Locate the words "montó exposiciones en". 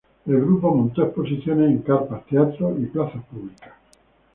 0.73-1.83